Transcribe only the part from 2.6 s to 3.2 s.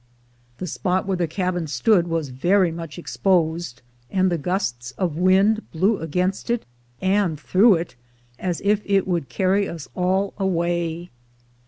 much